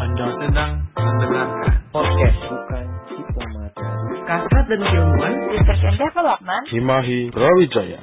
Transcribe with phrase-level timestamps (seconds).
[0.00, 3.72] Anda sedang mendengarkan podcast bukan diplomat
[4.64, 8.00] dan keilmuan Research and Development Himahi Brawijaya.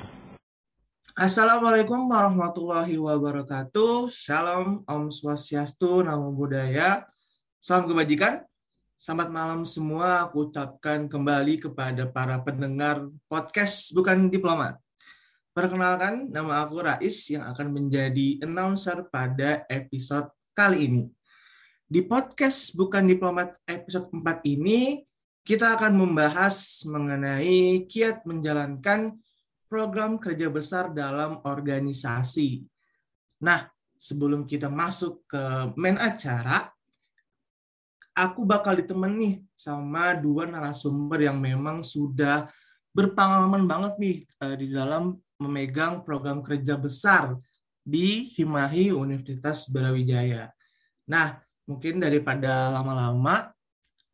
[1.18, 4.14] Assalamualaikum warahmatullahi wabarakatuh.
[4.14, 7.10] Shalom, Om Swastiastu, Namo Buddhaya.
[7.58, 8.46] Salam kebajikan.
[8.94, 10.30] Selamat malam semua.
[10.30, 14.78] Aku ucapkan kembali kepada para pendengar podcast Bukan Diplomat.
[15.50, 21.17] Perkenalkan, nama aku Rais yang akan menjadi announcer pada episode kali ini.
[21.88, 25.08] Di podcast Bukan Diplomat episode 4 ini,
[25.40, 29.16] kita akan membahas mengenai kiat menjalankan
[29.72, 32.68] program kerja besar dalam organisasi.
[33.40, 35.40] Nah, sebelum kita masuk ke
[35.80, 36.68] main acara,
[38.12, 42.52] aku bakal ditemani sama dua narasumber yang memang sudah
[42.92, 47.32] berpengalaman banget nih eh, di dalam memegang program kerja besar
[47.80, 50.52] di Himahi Universitas Brawijaya.
[51.08, 53.52] Nah, mungkin daripada lama-lama,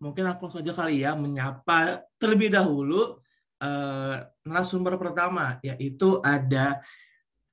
[0.01, 3.21] mungkin aku langsung aja kali ya menyapa terlebih dahulu
[3.61, 6.81] eh, narasumber pertama, yaitu ada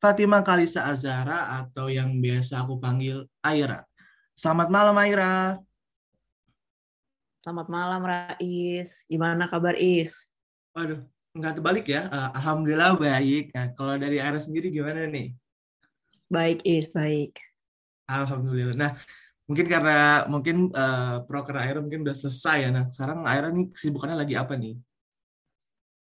[0.00, 3.84] Fatima Kalisa Azara atau yang biasa aku panggil Aira.
[4.32, 5.60] Selamat malam Aira.
[7.40, 10.32] Selamat malam Rais Gimana kabar Is?
[10.72, 11.04] Waduh,
[11.36, 12.08] nggak terbalik ya.
[12.08, 13.52] Eh, Alhamdulillah baik.
[13.52, 15.36] Nah, kalau dari Aira sendiri gimana nih?
[16.32, 17.36] Baik Is, baik
[18.10, 18.74] Alhamdulillah.
[18.74, 18.92] Nah,
[19.50, 22.70] mungkin karena mungkin uh, proker Aira mungkin udah selesai ya.
[22.70, 24.78] Nah, sekarang Aira nih kesibukannya lagi apa nih?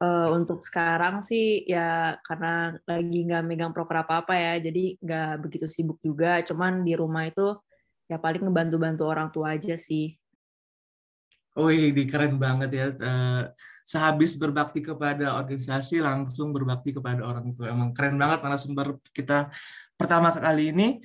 [0.03, 5.65] Eh, Untuk sekarang sih ya karena lagi nggak megang proker apa-apa ya Jadi nggak begitu
[5.71, 7.55] sibuk juga Cuman di rumah itu
[8.11, 10.11] ya paling ngebantu-bantu orang tua aja sih
[11.53, 12.85] Wih, di keren banget ya.
[12.97, 13.41] Eh,
[13.85, 17.69] sehabis berbakti kepada organisasi, langsung berbakti kepada orang tua.
[17.69, 19.53] Emang keren banget narasumber kita
[19.93, 20.97] pertama kali ini.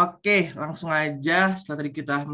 [0.00, 2.24] Oke, langsung aja setelah tadi kita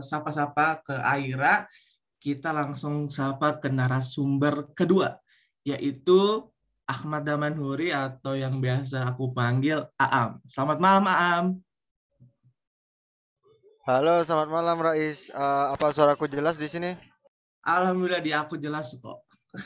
[0.00, 1.68] sapa-sapa ke Aira,
[2.16, 5.20] kita langsung sapa ke narasumber kedua,
[5.60, 6.48] yaitu
[6.88, 10.40] Ahmad Damanhuri atau yang biasa aku panggil Aam.
[10.48, 11.60] Selamat malam Aam.
[13.84, 15.28] Halo, selamat malam Rais.
[15.28, 16.96] Eh, apa suaraku jelas di sini?
[17.60, 19.20] Alhamdulillah di aku jelas kok.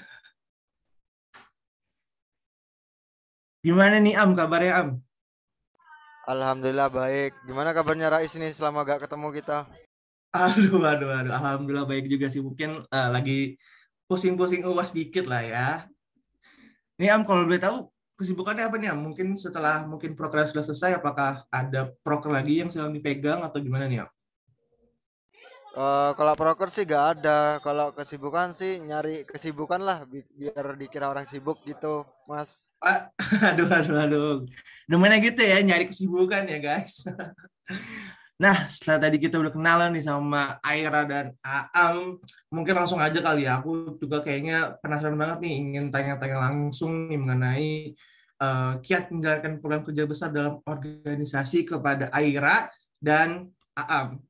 [3.62, 5.06] Gimana nih Am kabarnya Am?
[6.26, 7.38] Alhamdulillah baik.
[7.47, 9.62] Gimana kabarnya Rais ini selama gak ketemu kita?
[10.34, 11.32] Aduh, aduh, aduh.
[11.32, 12.42] Alhamdulillah baik juga sih.
[12.42, 13.38] Mungkin eh, lagi
[14.10, 15.69] pusing-pusing uas dikit lah ya.
[16.98, 17.87] Nih Am, kalau boleh tahu
[18.19, 19.06] kesibukannya apa nih Am?
[19.06, 23.87] Mungkin setelah mungkin proker sudah selesai, apakah ada proker lagi yang sedang dipegang atau gimana
[23.87, 24.10] nih Am?
[25.76, 27.60] Eh, kalau proker sih gak ada.
[27.60, 32.72] Kalau kesibukan sih nyari kesibukan lah bi- biar dikira orang sibuk gitu, Mas.
[33.53, 34.32] Aduh, aduh, aduh.
[34.88, 37.04] Namanya gitu ya, nyari kesibukan ya guys.
[38.37, 42.20] Nah, setelah tadi kita udah kenalan nih sama Aira dan Aam,
[42.53, 43.64] mungkin langsung aja kali ya.
[43.64, 47.97] Aku juga kayaknya penasaran banget nih, ingin tanya-tanya langsung nih mengenai
[48.37, 52.69] eh, kiat menjalankan program kerja besar dalam organisasi kepada Aira
[53.00, 54.20] dan Aam.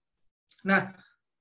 [0.62, 0.94] Nah,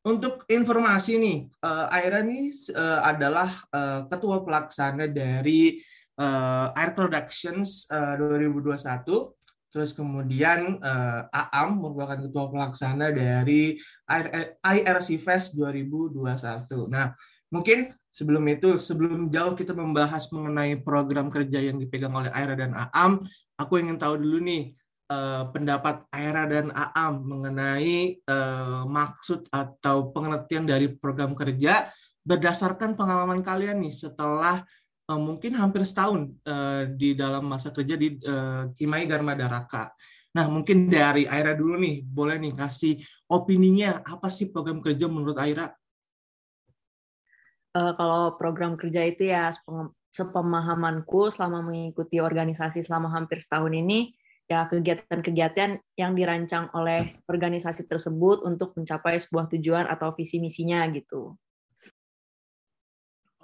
[0.06, 5.82] untuk informasi nih, eh, Aira nih eh, adalah eh, ketua pelaksana dari
[6.22, 9.02] eh, Air Productions eh, 2021.
[9.74, 16.22] Terus kemudian eh, Aam merupakan ketua pelaksana dari IR IRC Fest 2021.
[16.86, 17.12] Nah,
[17.50, 22.78] mungkin sebelum itu, sebelum jauh kita membahas mengenai program kerja yang dipegang oleh Aira dan
[22.78, 23.26] Aam,
[23.58, 24.72] aku ingin tahu dulu nih
[25.10, 31.90] eh, pendapat Aira dan Aam mengenai eh, maksud atau pengertian dari program kerja
[32.26, 34.66] berdasarkan pengalaman kalian nih setelah
[35.10, 39.94] eh, mungkin hampir setahun eh, di dalam masa kerja di eh, Himai Garmada Raka.
[40.36, 43.00] Nah, mungkin dari Aira dulu nih, boleh nih kasih
[43.32, 45.72] opininya apa sih program kerja menurut Aira?
[47.76, 49.52] Eh, Kalau program kerja itu ya
[50.12, 58.46] sepemahamanku selama mengikuti organisasi selama hampir setahun ini ya kegiatan-kegiatan yang dirancang oleh organisasi tersebut
[58.46, 61.34] untuk mencapai sebuah tujuan atau visi misinya gitu.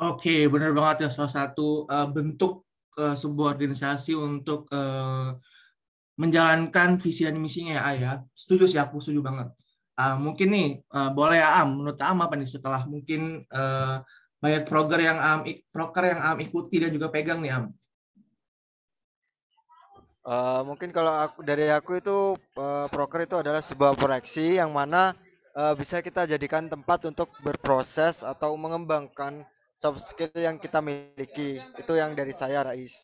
[0.01, 2.65] Oke, benar banget ya salah satu eh, bentuk
[2.98, 5.30] eh, sebuah organisasi untuk eh,
[6.18, 8.13] menjalankan visi dan misinya ya, A, ya.
[8.33, 9.50] Setuju sih aku, setuju banget.
[9.98, 13.98] Ah, mungkin nih eh, boleh ya Am, menurut Am apa nih setelah mungkin eh,
[14.42, 15.39] banyak program yang Am
[15.69, 17.65] proker yang Am ikuti dan juga pegang nih Am.
[20.22, 25.18] Eh, mungkin kalau aku dari aku itu eh, proker itu adalah sebuah proyeksi yang mana
[25.58, 29.42] eh, bisa kita jadikan tempat untuk berproses atau mengembangkan
[29.82, 31.58] soft skill yang kita miliki.
[31.74, 33.02] Itu yang dari saya, Rais.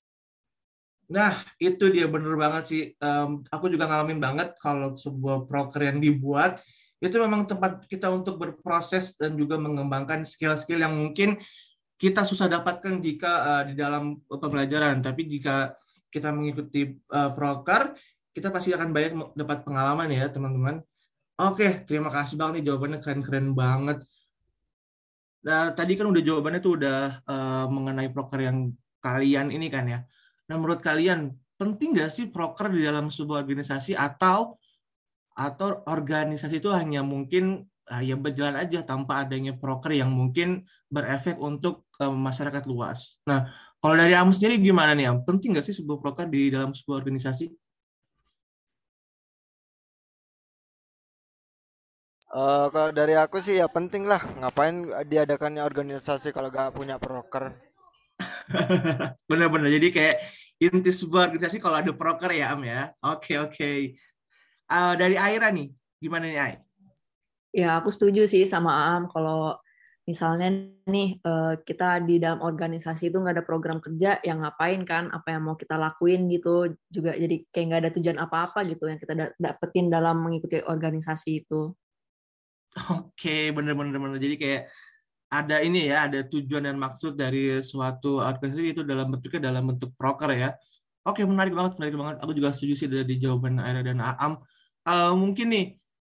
[1.10, 2.84] Nah, itu dia bener banget sih.
[3.00, 6.62] Em, aku juga ngalamin banget kalau sebuah proker yang dibuat
[7.02, 11.40] itu memang tempat kita untuk berproses dan juga mengembangkan skill-skill yang mungkin
[11.98, 15.02] kita susah dapatkan jika uh, di dalam pembelajaran.
[15.02, 15.74] Tapi jika
[16.14, 17.96] kita mengikuti uh, proker,
[18.32, 20.80] kita pasti akan banyak dapat pengalaman ya teman-teman.
[21.38, 24.02] Oke, terima kasih banget nih jawabannya keren-keren banget.
[25.46, 27.00] Nah, tadi kan udah jawabannya tuh udah
[27.30, 30.00] uh, mengenai proker yang kalian ini kan ya.
[30.50, 34.58] Nah, menurut kalian penting nggak sih proker di dalam sebuah organisasi atau
[35.38, 41.38] atau organisasi itu hanya mungkin uh, ya berjalan aja tanpa adanya proker yang mungkin berefek
[41.38, 43.22] untuk uh, masyarakat luas.
[43.30, 43.54] Nah,
[43.88, 45.24] kalau dari Am sendiri gimana nih Am?
[45.24, 47.48] Penting nggak sih sebuah proker di dalam sebuah organisasi?
[52.28, 54.20] Uh, kalau dari aku sih ya penting lah.
[54.44, 57.56] Ngapain diadakannya organisasi kalau gak punya proker?
[59.32, 59.72] Bener-bener.
[59.80, 60.16] Jadi kayak
[60.60, 62.92] inti sebuah organisasi kalau ada proker ya Am ya.
[63.00, 63.56] Oke okay, oke.
[63.56, 63.80] Okay.
[64.68, 65.72] Uh, dari Aira nih,
[66.04, 66.54] gimana nih Ai?
[67.56, 69.08] Ya aku setuju sih sama Am.
[69.08, 69.56] Kalau
[70.08, 75.12] misalnya nih uh, kita di dalam organisasi itu nggak ada program kerja, yang ngapain kan?
[75.12, 76.72] Apa yang mau kita lakuin gitu?
[76.88, 81.76] Juga jadi kayak nggak ada tujuan apa-apa gitu yang kita dapetin dalam mengikuti organisasi itu.
[82.88, 84.18] Oke, bener-bener bener.
[84.18, 84.62] Jadi kayak
[85.28, 89.92] ada ini ya, ada tujuan dan maksud dari suatu organisasi itu dalam bentuknya dalam bentuk
[90.00, 90.56] proker ya.
[91.04, 92.16] Oke, menarik banget, menarik banget.
[92.24, 94.40] Aku juga setuju sih dari jawaban Aira dan Aam.
[94.88, 95.66] Uh, mungkin nih,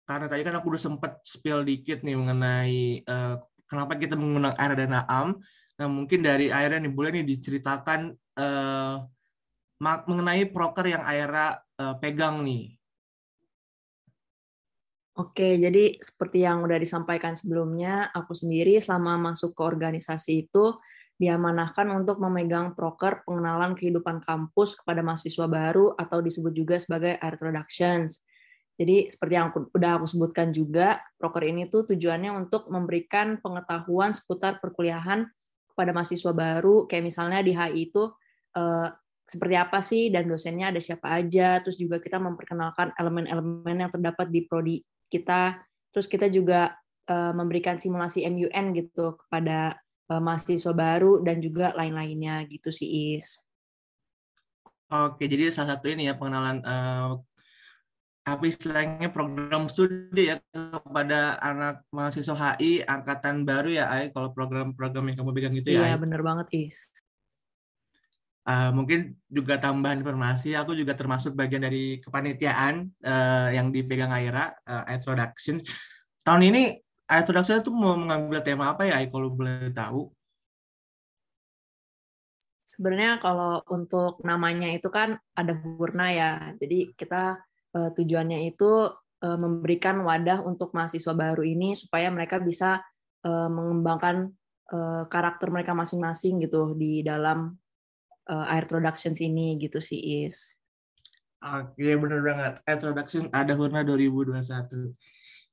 [0.09, 3.37] karena tadi kan aku udah sempat spill dikit nih mengenai uh,
[3.71, 5.39] kenapa kita menggunakan Aira dan Aam.
[5.79, 8.97] Nah, mungkin dari Aira nih, boleh nih diceritakan uh,
[9.81, 12.75] mengenai proker yang Aira uh, pegang nih.
[15.17, 20.77] Oke, jadi seperti yang udah disampaikan sebelumnya, aku sendiri selama masuk ke organisasi itu
[21.21, 27.37] diamanahkan untuk memegang proker pengenalan kehidupan kampus kepada mahasiswa baru atau disebut juga sebagai Art
[27.37, 28.25] Productions.
[28.81, 34.17] Jadi seperti yang aku, udah aku sebutkan juga, proker ini tuh tujuannya untuk memberikan pengetahuan
[34.17, 35.29] seputar perkuliahan
[35.69, 38.09] kepada mahasiswa baru, kayak misalnya di HI itu
[38.57, 38.89] eh,
[39.31, 44.27] seperti apa sih dan dosennya ada siapa aja, terus juga kita memperkenalkan elemen-elemen yang terdapat
[44.27, 45.63] di prodi kita.
[45.95, 46.75] Terus kita juga
[47.07, 49.79] uh, memberikan simulasi MUN gitu kepada
[50.11, 53.47] uh, mahasiswa baru dan juga lain-lainnya gitu sih Is.
[54.91, 57.23] Oke, jadi salah satu ini ya pengenalan uh,
[58.31, 65.11] apa istilahnya program studi ya kepada anak mahasiswa HI angkatan baru ya Ai kalau program-program
[65.11, 65.91] yang kamu pegang itu ya.
[65.91, 66.91] Iya, benar banget Is.
[68.41, 74.57] Uh, mungkin juga tambahan informasi, aku juga termasuk bagian dari kepanitiaan uh, yang dipegang Aira,
[74.65, 75.61] uh, Production.
[76.25, 76.75] Tahun ini
[77.05, 80.09] Air Production itu mau mengambil tema apa ya, kalau boleh tahu?
[82.65, 87.45] Sebenarnya kalau untuk namanya itu kan ada Hurna ya, jadi kita
[87.77, 88.91] uh, tujuannya itu
[89.25, 92.81] uh, memberikan wadah untuk mahasiswa baru ini supaya mereka bisa
[93.27, 94.33] uh, mengembangkan
[94.73, 97.55] uh, karakter mereka masing-masing gitu di dalam
[98.31, 100.57] uh, Air Productions ini gitu sih Is.
[101.41, 102.61] Oke, bener banget.
[102.69, 104.93] Air Production ada Hurna 2021.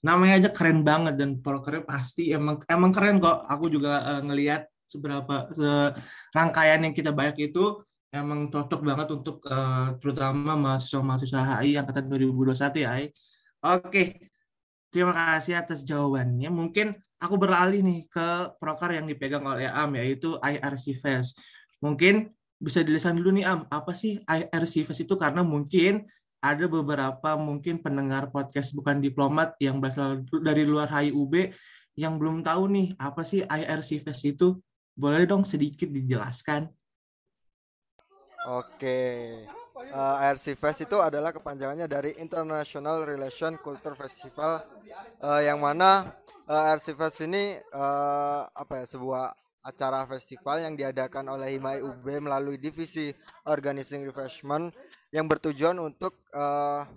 [0.03, 3.47] Namanya aja keren banget dan prokernya pasti emang emang keren kok.
[3.47, 5.91] Aku juga uh, ngelihat seberapa uh,
[6.31, 12.85] rangkaian yang kita banyak itu emang cocok banget untuk uh, terutama mahasiswa-mahasiswa HI angkatan 2021
[12.85, 12.91] ya.
[13.63, 14.03] Oke.
[14.87, 16.47] Terima kasih atas jawabannya.
[16.47, 21.37] Mungkin aku beralih nih ke proker yang dipegang oleh AM yaitu IRC Fest.
[21.83, 26.09] Mungkin bisa dilihat dulu nih Am, apa sih IRCVS itu karena mungkin
[26.41, 31.53] ada beberapa mungkin pendengar podcast bukan diplomat yang berasal dari luar HIUB
[31.97, 34.57] yang belum tahu nih apa sih IRCVS itu.
[34.97, 36.65] Boleh dong sedikit dijelaskan?
[38.47, 38.99] Oke.
[39.75, 44.63] Uh, eh, IRC Fest itu adalah kepanjangannya dari International Relation Culture Festival
[45.19, 46.15] uh, yang mana
[46.47, 49.35] uh, eh, IRC Fest ini uh, apa ya sebuah
[49.67, 53.11] acara festival yang diadakan oleh Himai UB melalui divisi
[53.43, 54.71] Organizing Refreshment
[55.11, 56.87] yang bertujuan untuk uh,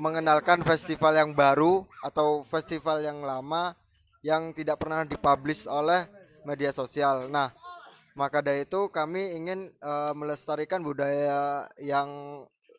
[0.00, 3.76] mengenalkan festival yang baru atau festival yang lama
[4.24, 6.08] yang tidak pernah dipublish oleh
[6.48, 7.28] media sosial.
[7.28, 7.52] Nah,
[8.14, 12.08] maka dari itu kami ingin uh, melestarikan budaya yang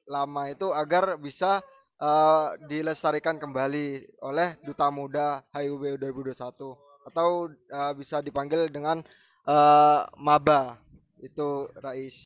[0.08, 1.60] lama itu agar bisa
[2.00, 6.40] uh, dilestarikan kembali oleh Duta Muda HUB 2021
[7.06, 9.04] atau uh, bisa dipanggil dengan
[9.46, 10.80] uh, maba
[11.20, 12.26] itu Rais.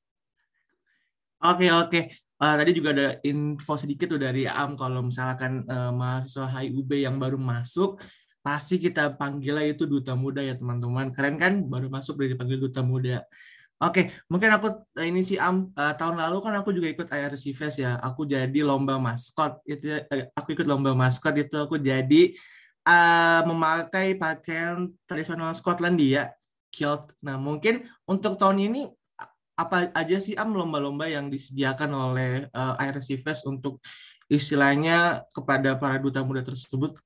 [1.40, 2.02] Oke oke.
[2.40, 7.20] Uh, tadi juga ada info sedikit tuh dari Am kalau misalkan uh, mahasiswa HIUB yang
[7.20, 8.00] baru masuk
[8.50, 11.14] pasti kita panggilnya itu duta muda ya teman-teman.
[11.14, 13.22] Keren kan baru masuk dari dipanggil duta muda.
[13.78, 17.78] Oke, mungkin aku ini sih Am uh, tahun lalu kan aku juga ikut IRC Fest
[17.78, 18.02] ya.
[18.02, 20.02] Aku jadi lomba maskot itu
[20.34, 22.34] aku ikut lomba maskot itu aku jadi
[22.90, 26.34] uh, memakai pakaian tradisional Skotlandia,
[26.74, 27.14] kilt.
[27.22, 28.82] Nah, mungkin untuk tahun ini
[29.54, 33.78] apa aja sih am lomba-lomba yang disediakan oleh uh, IRC Fest untuk
[34.26, 36.98] istilahnya kepada para duta muda tersebut?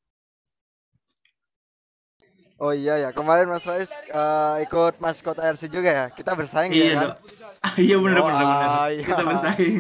[2.64, 6.06] Oh iya ya, kemarin Mas Rais uh, ikut maskot IRC juga ya.
[6.08, 7.10] Kita bersaing iya ya kan?
[7.92, 8.88] iya benar oh, benar benar.
[8.88, 9.04] Iya.
[9.04, 9.76] Kita bersaing.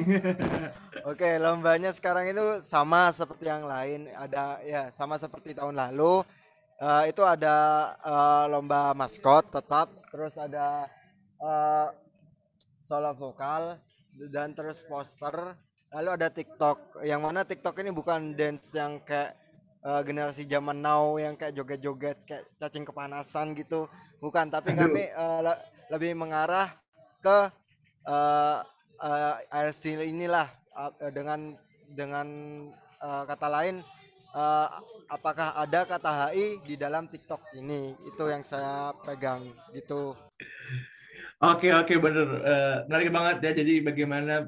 [1.15, 4.11] Oke, lombanya sekarang itu sama seperti yang lain.
[4.11, 6.27] Ada ya sama seperti tahun lalu.
[6.75, 7.55] Uh, itu ada
[8.03, 10.83] uh, lomba maskot tetap, terus ada
[11.39, 11.87] uh,
[12.83, 13.79] solo vokal
[14.27, 15.55] dan terus poster.
[15.87, 16.99] Lalu ada TikTok.
[17.07, 19.39] Yang mana TikTok ini bukan dance yang kayak
[19.83, 23.85] uh, generasi zaman now yang kayak joget-joget kayak cacing kepanasan gitu.
[24.23, 24.87] Bukan tapi Aduh.
[24.87, 25.53] kami uh, le
[25.91, 26.71] lebih mengarah
[27.19, 27.37] ke
[28.07, 28.57] uh,
[29.03, 31.53] uh, IRC inilah uh, dengan
[31.91, 32.27] dengan
[33.03, 33.83] uh, kata lain
[34.33, 34.67] uh,
[35.11, 37.93] apakah ada kata HI di dalam TikTok ini?
[38.07, 40.17] Itu yang saya pegang gitu.
[41.43, 42.27] Oke oke bener.
[42.39, 43.51] Uh, menarik banget ya.
[43.61, 44.47] Jadi bagaimana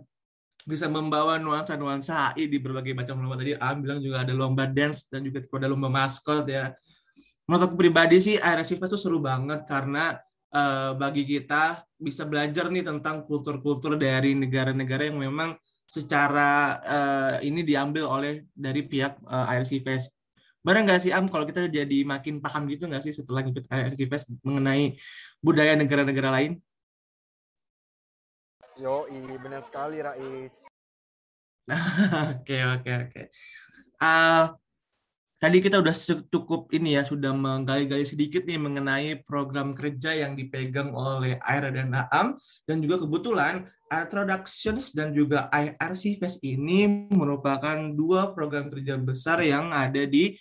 [0.66, 5.06] bisa membawa nuansa-nuansa HI di berbagai macam lomba tadi Am bilang juga ada lomba dance
[5.08, 6.74] dan juga ada lomba maskot ya
[7.46, 10.18] menurut aku pribadi sih IRS Fest itu seru banget karena
[10.50, 15.54] uh, bagi kita bisa belajar nih tentang kultur-kultur dari negara-negara yang memang
[15.86, 20.10] secara uh, ini diambil oleh dari pihak uh, eh, IRC Fest.
[20.66, 24.02] Barang nggak sih Am kalau kita jadi makin paham gitu nggak sih setelah ikut IRC
[24.10, 24.98] Fest mengenai
[25.40, 26.58] budaya negara-negara lain?
[28.76, 29.08] Yo,
[29.40, 30.68] benar sekali Rais.
[32.36, 33.22] Oke, oke, oke.
[33.98, 34.54] Ah,
[35.40, 35.96] tadi kita udah
[36.30, 41.96] cukup ini ya, sudah menggali-gali sedikit nih mengenai program kerja yang dipegang oleh Aira dan
[41.96, 42.36] Naam.
[42.68, 49.40] Dan juga kebetulan Air Productions dan juga IRC Fest ini merupakan dua program kerja besar
[49.42, 50.36] yang ada di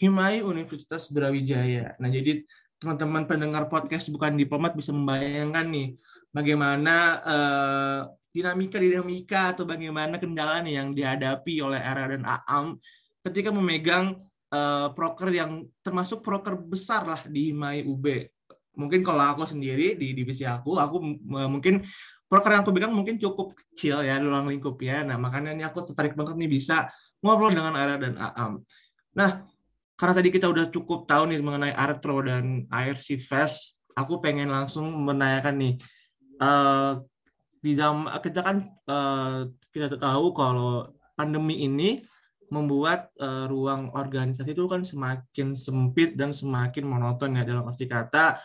[0.00, 1.92] Himai Universitas Brawijaya.
[2.00, 2.40] Nah, jadi
[2.80, 5.88] teman-teman pendengar podcast bukan diplomat bisa membayangkan nih
[6.32, 7.20] bagaimana
[8.30, 12.78] dinamika-dinamika atau bagaimana kendala nih yang dihadapi oleh Era dan Aam
[13.26, 14.16] ketika memegang
[14.54, 18.06] uh, proker yang termasuk proker besar lah di Mai UB.
[18.78, 20.96] Mungkin kalau aku sendiri di divisi aku, aku
[21.34, 21.82] uh, mungkin
[22.30, 25.02] proker yang aku pegang mungkin cukup kecil ya ruang lingkup ya.
[25.02, 26.86] Nah makanya ini aku tertarik banget nih bisa
[27.18, 28.62] ngobrol dengan Era dan Aam.
[29.18, 29.42] Nah
[30.00, 34.88] karena tadi kita udah cukup tahu nih mengenai Artro dan IRC Fest, aku pengen langsung
[34.88, 35.74] menanyakan nih,
[36.40, 37.04] uh,
[37.60, 42.00] di zaman kita kan uh, kita tahu kalau pandemi ini
[42.48, 48.40] membuat uh, ruang organisasi itu kan semakin sempit dan semakin monoton ya dalam arti kata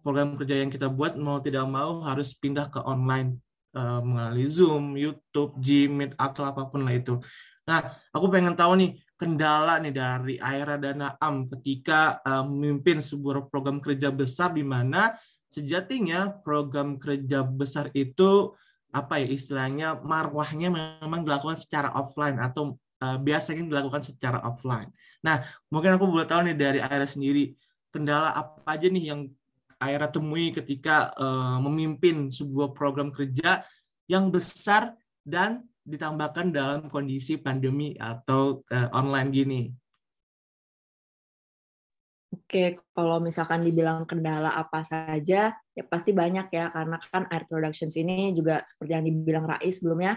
[0.00, 3.36] program kerja yang kita buat mau tidak mau harus pindah ke online
[3.76, 7.20] uh, melalui Zoom, YouTube, Gmeet atau apa pun lah itu.
[7.70, 13.46] Nah, aku pengen tahu nih kendala nih dari Aira dan Naam ketika uh, memimpin sebuah
[13.46, 15.14] program kerja besar di mana
[15.46, 18.50] sejatinya program kerja besar itu
[18.90, 24.90] apa ya istilahnya marwahnya memang dilakukan secara offline atau uh, biasanya dilakukan secara offline.
[25.22, 27.54] Nah, mungkin aku boleh tahu nih dari Aira sendiri
[27.94, 29.30] kendala apa aja nih yang
[29.78, 33.62] Aira temui ketika uh, memimpin sebuah program kerja
[34.10, 39.62] yang besar dan ditambahkan dalam kondisi pandemi atau uh, online gini?
[42.30, 47.98] Oke, kalau misalkan dibilang kendala apa saja, ya pasti banyak ya, karena kan Air Productions
[47.98, 50.14] ini juga seperti yang dibilang Rais sebelumnya,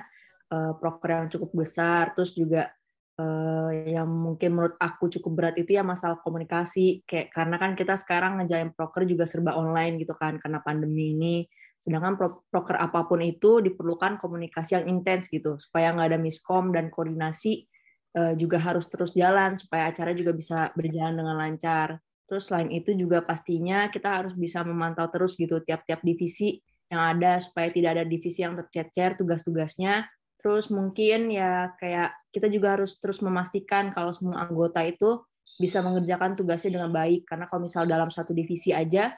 [0.54, 2.70] uh, proker yang cukup besar, terus juga
[3.18, 7.98] uh, yang mungkin menurut aku cukup berat itu ya masalah komunikasi, kayak karena kan kita
[7.98, 11.36] sekarang ngejain proker juga serba online gitu kan, karena pandemi ini,
[11.84, 12.16] Sedangkan
[12.48, 17.68] proker apa pun itu diperlukan komunikasi yang intens gitu, supaya nggak ada miskom dan koordinasi
[18.16, 22.00] eh, juga harus terus jalan supaya acara juga bisa berjalan dengan lancar.
[22.24, 27.44] Terus selain itu juga pastinya kita harus bisa memantau terus gitu tiap-tiap divisi yang ada
[27.44, 30.08] supaya tidak ada divisi yang tercecer tugas-tugasnya.
[30.40, 35.20] Terus mungkin ya kayak kita juga harus terus memastikan kalau semua anggota itu
[35.60, 39.12] bisa mengerjakan tugasnya dengan baik karena kalau misal dalam satu divisi aja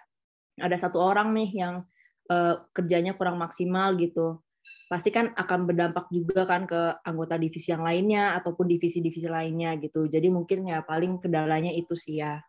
[0.57, 1.85] ada satu orang nih yang
[2.29, 4.41] uh, kerjanya kurang maksimal gitu.
[4.85, 10.05] Pasti kan akan berdampak juga kan ke anggota divisi yang lainnya ataupun divisi-divisi lainnya gitu.
[10.05, 12.41] Jadi mungkin ya paling kendalanya itu sih ya.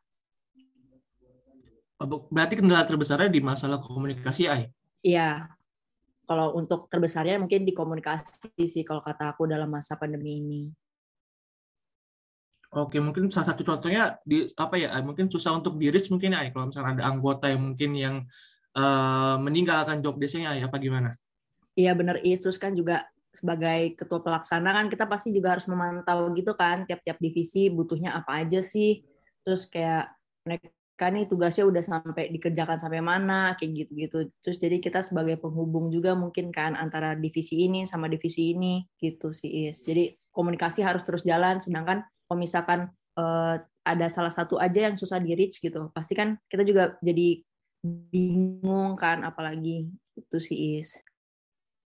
[2.29, 4.69] Berarti kendala terbesarnya di masalah komunikasi ay
[5.01, 5.49] iya.
[6.27, 10.63] Kalau untuk terbesarnya mungkin di komunikasi sih kalau kata aku dalam masa pandemi ini.
[12.77, 14.93] Oke, mungkin salah satu contohnya di apa ya?
[15.01, 18.17] Mungkin susah untuk diris mungkin ya, kalau misalnya ada anggota yang mungkin yang
[18.77, 21.17] uh, meninggalkan job desknya ya apa gimana?
[21.77, 26.33] Iya benar Is, terus kan juga sebagai ketua pelaksana kan kita pasti juga harus memantau
[26.33, 29.05] gitu kan tiap-tiap divisi butuhnya apa aja sih.
[29.47, 30.11] terus kayak
[30.43, 35.87] mereka nih tugasnya udah sampai dikerjakan sampai mana kayak gitu-gitu terus jadi kita sebagai penghubung
[35.87, 41.07] juga mungkin kan antara divisi ini sama divisi ini gitu sih is jadi komunikasi harus
[41.07, 43.55] terus jalan sedangkan kalau misalkan uh,
[43.87, 47.39] ada salah satu aja yang susah di reach gitu pasti kan kita juga jadi
[47.85, 50.97] bingung kan apalagi itu sih is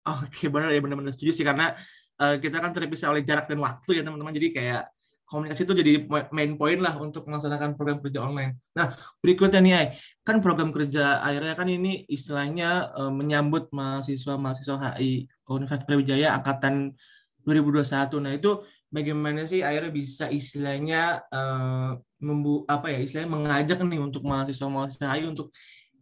[0.07, 1.75] Oke benar ya benar-benar setuju sih karena
[2.23, 4.83] uh, kita kan terpisah oleh jarak dan waktu ya teman-teman jadi kayak
[5.27, 5.93] komunikasi itu jadi
[6.31, 8.63] main point lah untuk melaksanakan program kerja online.
[8.71, 9.91] Nah, berikutnya nih,
[10.23, 16.95] kan program kerja akhirnya kan ini istilahnya uh, menyambut mahasiswa-mahasiswa HI Universitas Brawijaya angkatan
[17.43, 18.23] 2021.
[18.23, 18.51] Nah, itu
[18.87, 25.27] bagaimana sih akhirnya bisa istilahnya uh, membu apa ya, istilahnya mengajak nih untuk mahasiswa-mahasiswa HI
[25.27, 25.51] untuk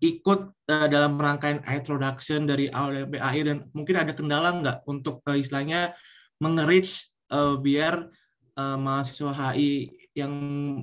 [0.03, 4.77] ikut uh, dalam rangkaian AI production dari awal sampai akhir dan mungkin ada kendala nggak
[4.87, 5.95] untuk uh, istilahnya
[6.39, 8.11] mengerich uh, biar
[8.59, 10.33] uh, mahasiswa HI yang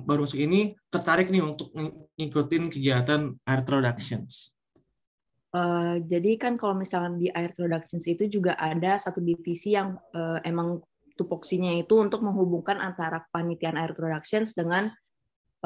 [0.05, 1.73] baru masuk ini tertarik nih untuk
[2.17, 4.53] ngikutin kegiatan Air Productions?
[5.53, 10.41] Uh, jadi kan kalau misalnya di Air Productions itu juga ada satu divisi yang uh,
[10.45, 10.81] emang
[11.13, 14.89] tupoksinya itu untuk menghubungkan antara panitian Air Productions dengan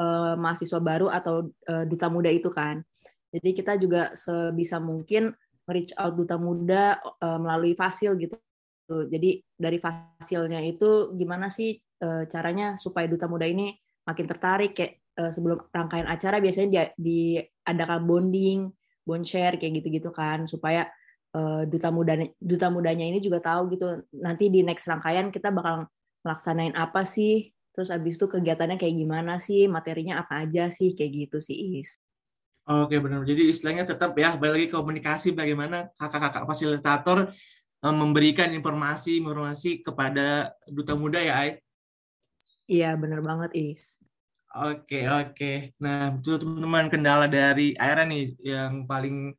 [0.00, 2.80] uh, mahasiswa baru atau uh, duta muda itu kan.
[3.28, 5.36] Jadi kita juga sebisa mungkin
[5.68, 8.40] reach out duta muda uh, melalui fasil gitu.
[8.88, 13.76] Jadi dari fasilnya itu gimana sih uh, caranya supaya duta muda ini
[14.08, 14.72] makin tertarik?
[14.72, 18.72] Kayak uh, sebelum rangkaian acara biasanya dia diadakan bonding,
[19.04, 20.48] bond share kayak gitu-gitu kan.
[20.48, 20.88] Supaya
[21.36, 25.84] uh, duta muda duta mudanya ini juga tahu gitu nanti di next rangkaian kita bakal
[26.24, 27.52] melaksanain apa sih?
[27.76, 29.68] Terus abis itu kegiatannya kayak gimana sih?
[29.68, 30.96] Materinya apa aja sih?
[30.96, 32.00] Kayak gitu sih Is.
[32.68, 33.24] Oke benar.
[33.24, 37.32] Jadi istilahnya tetap ya balik lagi komunikasi bagaimana kakak-kakak fasilitator
[37.80, 41.50] memberikan informasi informasi kepada duta muda ya Ai.
[42.68, 43.96] Iya, benar banget, Is.
[44.52, 45.72] Oke, oke.
[45.80, 49.32] Nah, betul teman-teman kendala dari Aira nih yang paling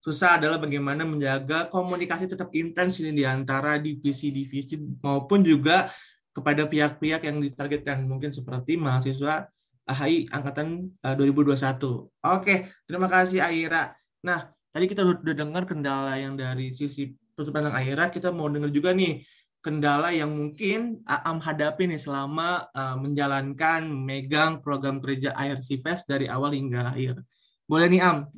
[0.00, 5.92] susah adalah bagaimana menjaga komunikasi tetap intens ini di antara divisi-divisi maupun juga
[6.32, 9.44] kepada pihak-pihak yang ditargetkan mungkin seperti mahasiswa
[9.90, 11.58] AHI angkatan 2021.
[11.58, 12.54] Eh, oke,
[12.86, 13.90] terima kasih Aira.
[14.22, 18.94] Nah, tadi kita udah dengar kendala yang dari sisi pandang Aira, kita mau dengar juga
[18.94, 19.24] nih
[19.60, 26.28] kendala yang mungkin Am hadapi nih selama uh, menjalankan megang program kerja IRC Fest dari
[26.28, 27.20] awal hingga akhir.
[27.68, 28.28] Boleh nih Am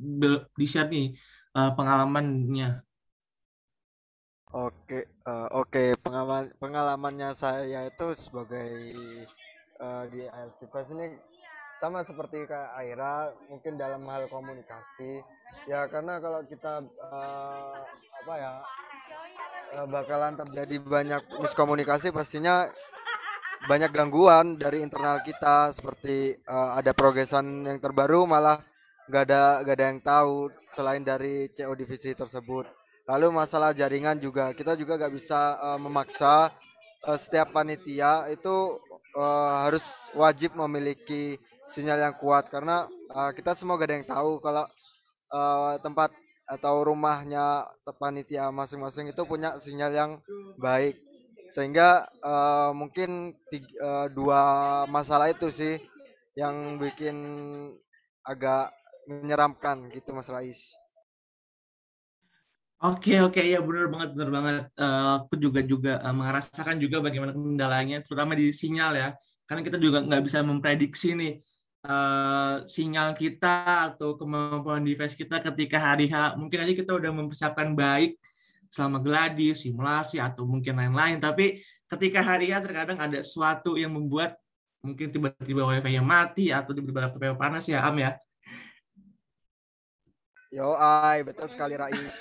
[0.58, 1.14] di-share nih
[1.54, 2.82] uh, pengalamannya.
[4.52, 8.68] Oke, uh, oke pengalaman pengalamannya saya itu sebagai
[9.80, 11.16] uh, di IRC Fest ini
[11.82, 15.18] sama seperti kayak Aira mungkin dalam hal komunikasi.
[15.66, 17.74] Ya karena kalau kita uh,
[18.22, 18.54] apa ya
[19.82, 22.70] uh, bakalan terjadi banyak miskomunikasi pastinya
[23.66, 25.74] banyak gangguan dari internal kita.
[25.74, 28.62] Seperti uh, ada progresan yang terbaru malah
[29.10, 32.70] nggak ada nggak ada yang tahu selain dari CO divisi tersebut.
[33.10, 36.46] Lalu masalah jaringan juga kita juga nggak bisa uh, memaksa
[37.10, 38.78] uh, setiap panitia itu
[39.18, 39.82] uh, harus
[40.14, 44.64] wajib memiliki sinyal yang kuat karena uh, kita semua gak ada yang tahu kalau
[45.32, 46.12] uh, tempat
[46.44, 47.64] atau rumahnya
[47.96, 50.12] panitia masing-masing itu punya sinyal yang
[50.60, 51.00] baik
[51.52, 54.40] sehingga uh, mungkin tiga, uh, dua
[54.88, 55.76] masalah itu sih
[56.32, 57.16] yang bikin
[58.24, 58.72] agak
[59.04, 60.72] menyeramkan gitu Mas Rais.
[62.82, 64.64] Oke oke ya benar banget benar banget.
[64.74, 69.08] Uh, aku juga juga uh, merasakan juga bagaimana kendalanya, terutama di sinyal ya.
[69.46, 71.38] Karena kita juga nggak bisa memprediksi nih
[71.86, 77.74] uh, sinyal kita atau kemampuan device kita ketika hari H mungkin aja kita udah mempersiapkan
[77.74, 78.18] baik
[78.72, 84.38] selama gladi, simulasi atau mungkin lain-lain tapi ketika hari H terkadang ada sesuatu yang membuat
[84.82, 88.18] mungkin tiba-tiba wifi yang mati atau tiba-tiba laptopnya panas ya Am ya
[90.52, 92.20] Yo, ay, betul sekali Rais.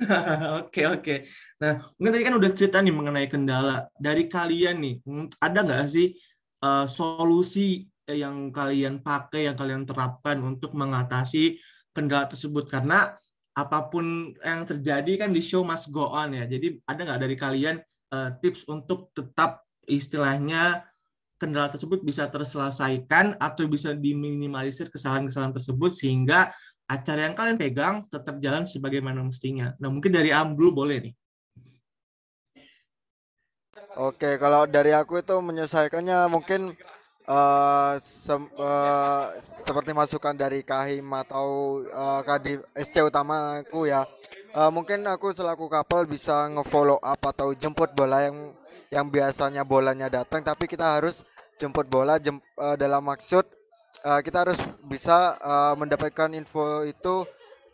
[0.64, 1.28] Oke oke.
[1.60, 4.94] Nah mungkin tadi kan udah cerita nih mengenai kendala dari kalian nih.
[5.36, 6.16] Ada nggak sih
[6.64, 11.58] uh, solusi yang kalian pakai, yang kalian terapkan untuk mengatasi
[11.90, 13.14] kendala tersebut karena
[13.50, 16.44] apa pun yang terjadi kan di show must go on ya.
[16.46, 17.76] Jadi ada nggak dari kalian
[18.14, 20.86] uh, tips untuk tetap istilahnya
[21.40, 26.52] kendala tersebut bisa terselesaikan atau bisa diminimalisir kesalahan-kesalahan tersebut sehingga
[26.84, 29.72] acara yang kalian pegang tetap jalan sebagaimana mestinya.
[29.80, 31.14] Nah mungkin dari Ambul boleh nih.
[33.98, 36.74] Oke, kalau dari aku itu menyelesaikannya mungkin
[37.30, 39.24] uh, sem uh,
[39.62, 44.02] seperti masukan dari Kahim atau uh, Kadif SC utamaku ya.
[44.50, 48.50] Uh, mungkin aku selaku kapal bisa ngefollow up atau jemput bola yang
[48.90, 51.22] yang biasanya bolanya datang tapi kita harus
[51.54, 53.46] jemput bola jem, uh, dalam maksud
[54.02, 57.22] uh, kita harus bisa uh, mendapatkan info itu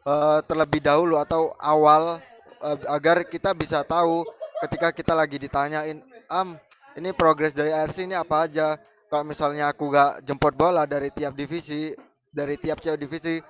[0.04, 2.20] uh, terlebih dahulu atau awal
[2.60, 4.28] uh, agar kita bisa tahu
[4.68, 6.60] ketika kita lagi ditanyain am
[6.92, 11.32] ini progres dari RC ini apa aja kalau misalnya aku gak jemput bola dari tiap
[11.32, 11.94] divisi
[12.36, 13.40] dari tiap cewek divisi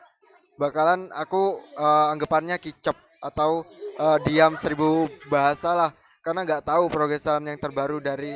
[0.57, 3.67] bakalan aku uh, anggapannya kicep atau
[3.99, 5.91] uh, diam seribu bahasa lah.
[6.23, 8.35] Karena nggak tahu progresan yang terbaru dari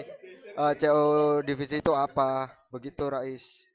[0.54, 2.50] uh, CO divisi itu apa.
[2.70, 3.66] Begitu Rais.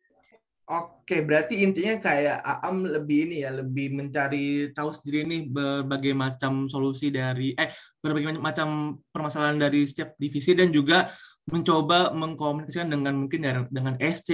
[0.65, 6.65] Oke, berarti intinya kayak Aam lebih ini ya, lebih mencari tahu sendiri nih berbagai macam
[6.65, 7.69] solusi dari eh
[8.01, 11.13] berbagai macam permasalahan dari setiap divisi dan juga
[11.45, 14.29] mencoba mengkomunikasikan dengan mungkin dengan, dengan SC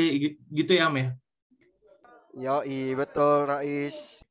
[0.51, 1.07] gitu ya, Am ya?
[2.31, 2.63] Yo,
[2.95, 4.23] betul, Rais.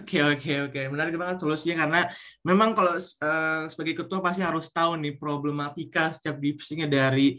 [0.00, 2.00] Oke oke oke menarik banget solusinya karena
[2.40, 7.36] memang kalau uh, sebagai ketua pasti harus tahu nih problematika setiap divisinya dari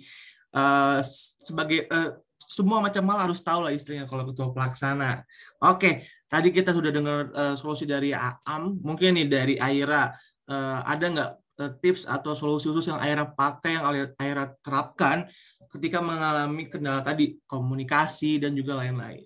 [0.54, 1.02] uh,
[1.42, 2.14] sebagai uh,
[2.54, 5.26] semua macam hal harus tahu lah istilahnya kalau ketua pelaksana.
[5.66, 10.14] Oke, tadi kita sudah dengar uh, solusi dari Am, mungkin nih dari Aira
[10.54, 13.86] uh, ada nggak tips atau solusi khusus yang Aira pakai yang
[14.18, 15.30] Aira terapkan
[15.74, 19.26] ketika mengalami kendala tadi komunikasi dan juga lain-lain.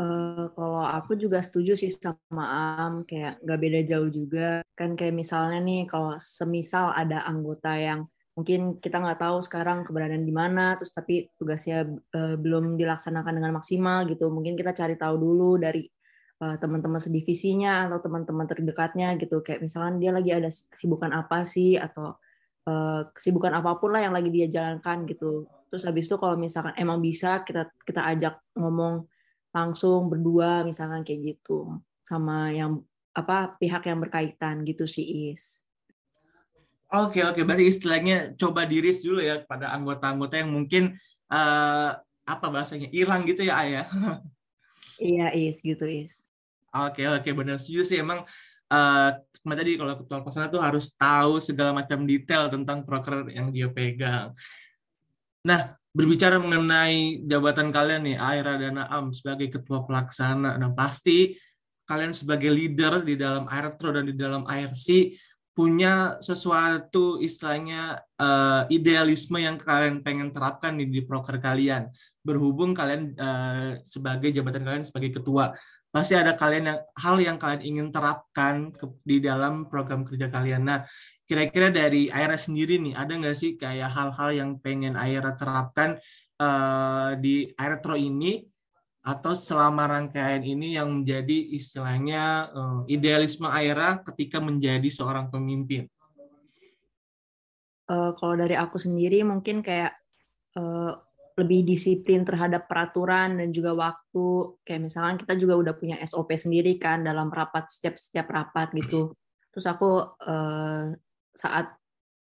[0.00, 2.46] Uh, kalau aku juga setuju sih sama
[2.80, 4.64] Am, kayak nggak beda jauh juga.
[4.72, 10.24] Kan kayak misalnya nih, kalau semisal ada anggota yang mungkin kita nggak tahu sekarang keberadaan
[10.24, 11.84] di mana terus tapi tugasnya
[12.16, 15.84] uh, belum dilaksanakan dengan maksimal gitu mungkin kita cari tahu dulu dari
[16.40, 19.44] teman-teman sedivisinya atau teman-teman terdekatnya gitu.
[19.44, 22.16] Kayak misalnya dia lagi ada kesibukan apa sih atau
[22.64, 25.44] uh, kesibukan apa pun lah yang lagi dia jalankan gitu.
[25.68, 29.04] Terus habis itu kalau misalkan emang bisa kita kita ajak ngomong
[29.52, 31.76] langsung berdua misalkan kayak gitu.
[32.08, 32.80] Sama yang
[33.12, 35.60] apa pihak yang berkaitan gitu sih is.
[36.90, 40.98] Oke oke, berarti istilahnya coba diris dulu ya pada anggota-anggota yang mungkin
[41.30, 41.94] uh,
[42.26, 43.86] apa bahasanya hilang gitu ya ayah.
[45.00, 45.64] Iya is.
[45.64, 46.20] Gitu is.
[46.70, 47.98] Oke oke benar setuju sih.
[47.98, 48.22] Emang
[48.70, 49.10] uh,
[49.42, 54.30] tadi kalau ketua pelaksana tuh harus tahu segala macam detail tentang proker yang dia pegang.
[55.42, 61.34] Nah berbicara mengenai jabatan kalian nih Aira dan Am sebagai ketua pelaksana, nah pasti
[61.82, 64.86] kalian sebagai leader di dalam AirTro dan di dalam ARC
[65.50, 71.90] punya sesuatu istilahnya uh, idealisme yang kalian pengen terapkan di, di proker kalian.
[72.22, 75.50] Berhubung kalian uh, sebagai jabatan kalian sebagai ketua
[75.90, 80.62] pasti ada kalian yang hal yang kalian ingin terapkan ke, di dalam program kerja kalian
[80.62, 80.86] nah
[81.26, 85.98] kira-kira dari Aira sendiri nih ada nggak sih kayak hal-hal yang pengen Aira terapkan
[86.38, 88.42] uh, di Aira ini
[89.00, 95.88] atau selama rangkaian ini yang menjadi istilahnya uh, idealisme Aira ketika menjadi seorang pemimpin?
[97.90, 99.96] Uh, kalau dari aku sendiri mungkin kayak
[100.54, 100.94] uh,
[101.40, 104.56] lebih disiplin terhadap peraturan dan juga waktu.
[104.62, 109.16] Kayak misalkan kita juga udah punya SOP sendiri kan dalam rapat setiap setiap rapat gitu.
[109.50, 110.92] Terus aku uh,
[111.32, 111.66] saat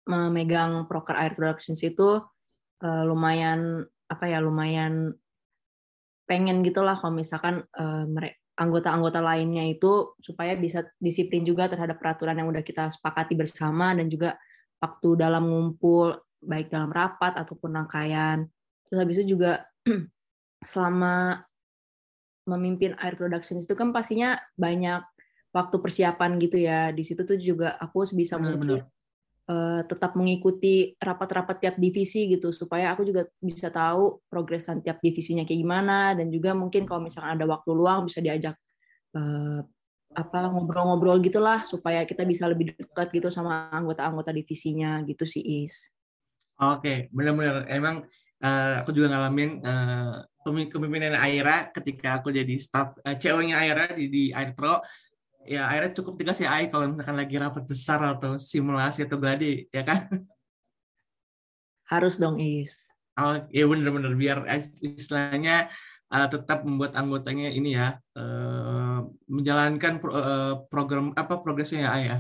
[0.10, 2.24] memegang Proker Air Productions itu
[2.82, 5.14] uh, lumayan apa ya lumayan
[6.26, 8.06] pengen gitulah kalau misalkan uh,
[8.60, 14.12] anggota-anggota lainnya itu supaya bisa disiplin juga terhadap peraturan yang udah kita sepakati bersama dan
[14.12, 14.36] juga
[14.84, 18.48] waktu dalam ngumpul baik dalam rapat ataupun rangkaian.
[18.90, 19.64] Terus habis itu juga
[20.72, 21.46] selama
[22.50, 25.06] memimpin air production itu kan pastinya banyak
[25.54, 26.90] waktu persiapan gitu ya.
[26.90, 28.04] Di situ tuh juga aku
[28.42, 28.82] benar, mungkin
[29.50, 35.44] uh, tetap mengikuti rapat-rapat tiap divisi gitu supaya aku juga bisa tahu progresan tiap divisinya
[35.44, 38.56] kayak gimana dan juga mungkin kalau misalkan ada waktu luang bisa diajak
[39.18, 39.62] uh,
[40.10, 45.94] apa ngobrol-ngobrol gitulah supaya kita bisa lebih dekat gitu sama anggota-anggota divisinya gitu sih Is.
[46.60, 48.04] Oke, benar-benar emang
[48.44, 54.10] uh, aku juga ngalamin uh, kepemimpinan Aira ketika aku jadi staff uh, CEO-nya Aira di,
[54.10, 54.82] di Air Pro
[55.46, 59.66] ya akhirnya cukup tegas ya Ai kalau misalkan lagi rapat besar atau simulasi atau gladi
[59.72, 60.10] ya kan?
[61.92, 62.86] Harus dong Is.
[63.18, 64.46] Oh ya bener-bener biar
[64.80, 65.68] istilahnya
[66.14, 72.18] uh, tetap membuat anggotanya ini ya uh, menjalankan pro, uh, program apa progresnya ya ya?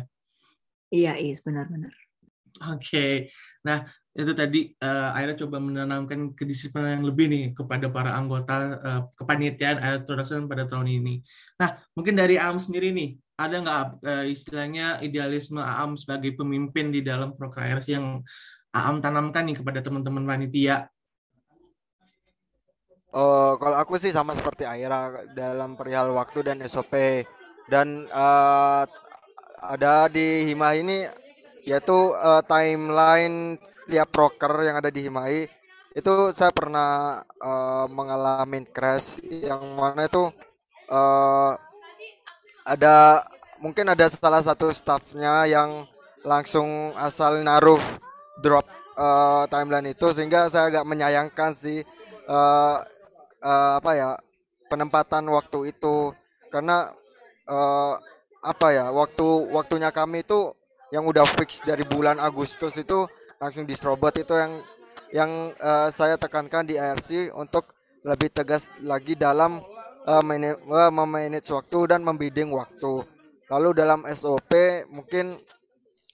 [0.89, 1.39] Iya Is.
[1.45, 1.93] Benar-benar
[2.65, 2.81] oke.
[2.83, 3.13] Okay.
[3.63, 3.85] nah
[4.19, 9.79] itu tadi uh, Aira coba menanamkan kedisiplinan yang lebih nih kepada para anggota uh, kepanitiaan
[9.79, 11.23] Aira Production pada tahun ini.
[11.55, 16.99] Nah, mungkin dari Am sendiri nih, ada nggak uh, istilahnya idealisme Am sebagai pemimpin di
[16.99, 18.19] dalam Prokraers yang
[18.75, 20.91] Am tanamkan nih kepada teman-teman panitia?
[23.15, 27.23] Oh, kalau aku sih sama seperti Aira dalam perihal waktu dan SOP
[27.71, 28.83] dan uh,
[29.63, 31.07] ada di Hima ini
[31.69, 35.45] yaitu uh, timeline setiap proker yang ada di Himai.
[35.93, 40.33] Itu saya pernah uh, mengalami crash yang mana itu
[40.89, 41.53] uh,
[42.65, 43.21] ada
[43.61, 45.85] mungkin ada salah satu staffnya yang
[46.25, 47.81] langsung asal naruh
[48.41, 48.65] drop
[48.97, 50.09] uh, timeline itu.
[50.09, 51.85] Sehingga saya agak menyayangkan sih
[52.25, 52.81] uh,
[53.45, 54.09] uh, apa ya
[54.73, 56.17] penempatan waktu itu.
[56.49, 56.89] Karena
[57.45, 57.93] uh,
[58.41, 60.57] apa ya waktu waktunya kami itu
[60.89, 63.05] yang udah fix dari bulan Agustus itu
[63.37, 64.13] langsung diserobot.
[64.17, 64.61] Itu yang
[65.09, 67.73] yang uh, saya tekankan di ARC untuk
[68.05, 69.61] lebih tegas lagi dalam
[70.05, 70.23] uh,
[70.89, 73.05] memanage waktu dan membidding waktu.
[73.49, 74.53] Lalu dalam SOP
[74.93, 75.41] mungkin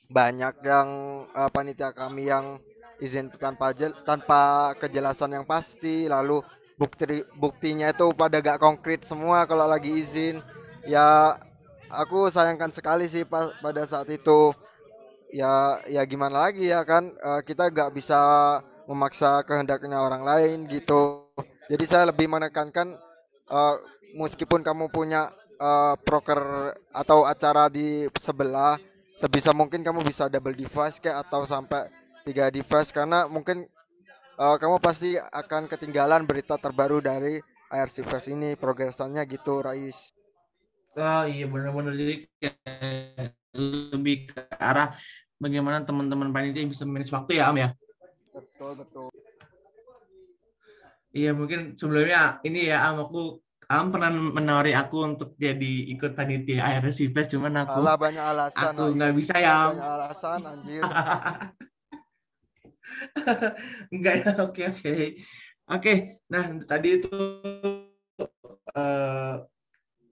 [0.08, 0.88] banyak yang
[1.36, 2.60] uh, panitia kami yang
[3.04, 3.76] izin tanpa
[4.08, 6.08] tanpa kejelasan yang pasti.
[6.08, 6.40] Lalu
[6.80, 10.40] bukti buktinya itu pada gak konkret semua kalau lagi izin.
[10.88, 11.36] Ya
[11.92, 14.56] aku sayangkan sekali sih pas pada saat itu
[15.36, 18.16] ya ya gimana lagi ya kan uh, kita gak bisa
[18.88, 21.28] memaksa kehendaknya orang lain gitu
[21.68, 22.96] jadi saya lebih menekankan
[23.52, 23.76] uh,
[24.16, 28.80] meskipun kamu punya uh, proker atau acara di sebelah
[29.20, 31.92] sebisa mungkin kamu bisa double device kayak atau sampai
[32.24, 33.68] tiga device karena mungkin
[34.40, 37.44] uh, kamu pasti akan ketinggalan berita terbaru dari
[37.76, 40.16] IRC Fest ini progresannya gitu Rais.
[40.96, 42.24] Oh iya benar-benar jadi
[43.92, 44.96] lebih ke arah
[45.40, 47.70] bagaimana teman-teman panitia bisa manage waktu ya Am ya.
[48.36, 49.08] Betul betul.
[51.16, 56.62] Iya mungkin sebelumnya ini ya Am aku Am pernah menawari aku untuk jadi ikut panitia
[56.76, 60.84] IRC Fest cuman aku Alah, banyak alasan aku nggak bisa ya banyak alasan anjir
[63.90, 64.94] Enggak ya, oke oke.
[65.66, 67.10] Oke, nah tadi itu
[68.78, 69.34] uh,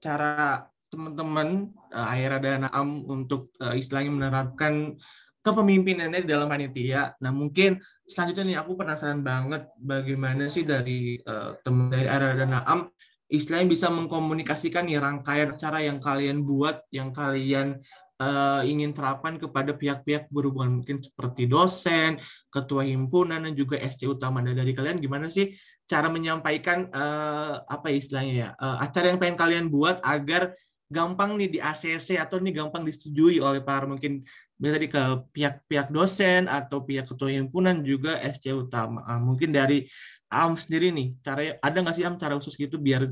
[0.01, 4.93] cara teman-teman uh, Aira dan Am untuk uh, istilahnya menerapkan
[5.41, 7.17] kepemimpinannya di dalam panitia.
[7.19, 12.53] Nah mungkin selanjutnya nih aku penasaran banget bagaimana sih dari uh, teman dari Aira dan
[12.63, 12.93] Am
[13.33, 17.81] istilahnya bisa mengkomunikasikan nih rangkaian cara yang kalian buat, yang kalian
[18.21, 22.21] uh, ingin terapkan kepada pihak-pihak berhubungan mungkin seperti dosen,
[22.53, 25.49] ketua himpunan dan juga SC utama dan dari kalian gimana sih
[25.89, 30.55] cara menyampaikan uh, apa istilahnya ya uh, acara yang pengen kalian buat agar
[30.93, 34.21] gampang nih di ACC atau nih gampang disetujui oleh para mungkin
[34.61, 35.01] tadi ke
[35.33, 39.01] pihak-pihak dosen atau pihak ketua himpunan juga SC utama.
[39.09, 39.89] Uh, mungkin dari
[40.29, 43.09] Am sendiri nih, cara ada nggak sih Am cara khusus gitu biar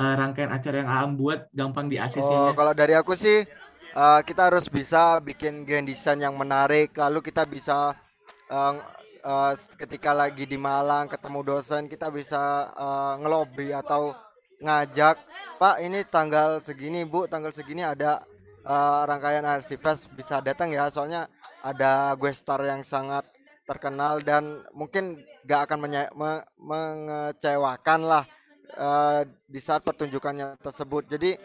[0.00, 2.50] uh, rangkaian acara yang Am buat gampang di ACC-nya?
[2.50, 3.44] Oh, kalau dari aku sih
[3.94, 7.94] uh, kita harus bisa bikin grand design yang menarik lalu kita bisa
[8.50, 8.74] uh,
[9.24, 14.14] uh, ketika lagi di Malang ketemu dosen kita bisa uh, ngelobi atau
[14.60, 15.16] ngajak
[15.60, 18.24] Pak ini tanggal segini Bu tanggal segini ada
[18.64, 21.28] uh, rangkaian RC Fest bisa datang ya soalnya
[21.60, 23.24] ada gue star yang sangat
[23.68, 28.24] terkenal dan mungkin gak akan menye- me- mengecewakan lah
[28.76, 31.06] uh, di saat pertunjukannya tersebut.
[31.06, 31.36] Jadi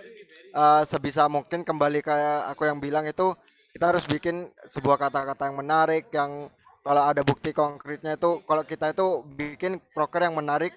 [0.55, 3.35] uh, sebisa mungkin kembali kayak aku yang bilang itu
[3.75, 6.47] kita harus bikin sebuah kata-kata yang menarik yang
[6.85, 10.71] kalau ada bukti konkretnya itu kalau kita itu bikin proker yang menarik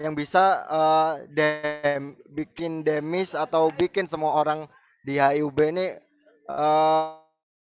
[0.00, 4.66] yang bisa uh, dem bikin demis atau bikin semua orang
[5.04, 5.86] di HIUB ini
[6.48, 7.20] uh,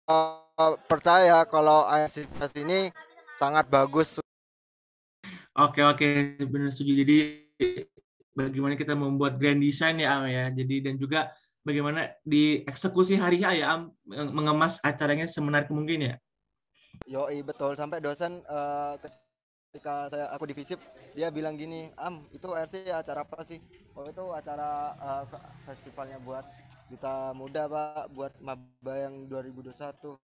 [0.10, 2.89] uh, percaya kalau ICFS ini
[3.38, 4.19] sangat bagus.
[5.56, 7.04] Oke oke benar setuju.
[7.04, 7.17] Jadi
[8.36, 10.52] bagaimana kita membuat grand design ya Am ya.
[10.52, 11.32] Jadi dan juga
[11.63, 16.15] bagaimana di eksekusi hari ya Am mengemas acaranya semenarik mungkin ya.
[17.08, 18.98] Yo, betul sampai dosen uh,
[19.69, 20.82] ketika saya aku di visip
[21.13, 23.62] dia bilang gini, "Am, itu RC acara apa sih?"
[23.93, 25.23] Oh, itu acara uh,
[25.69, 26.41] festivalnya buat
[26.89, 30.17] Duta Muda, Pak, buat maba yang 2021.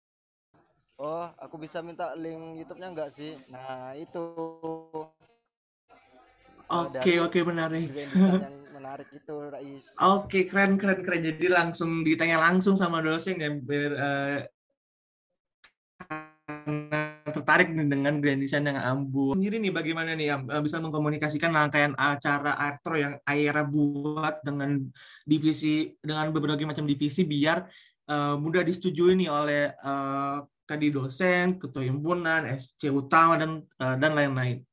[0.95, 3.35] Oh, aku bisa minta link YouTube-nya enggak sih?
[3.51, 4.23] Nah, itu.
[6.71, 7.91] Oke, okay, oke okay, menarik.
[7.91, 9.91] yang menarik itu Rais.
[9.99, 14.39] Oke okay, keren keren keren jadi langsung ditanya langsung sama dosen ya biar uh,
[17.33, 21.97] tertarik nih dengan grand design yang Ambu sendiri nih bagaimana nih uh, bisa mengkomunikasikan rangkaian
[21.97, 24.77] acara Artro yang Aira buat dengan
[25.25, 27.65] divisi dengan berbagai macam divisi biar
[28.07, 34.15] uh, mudah disetujui nih oleh uh, tadi dosen, ketua himpunan, SC utama dan uh, dan
[34.15, 34.63] lain-lain.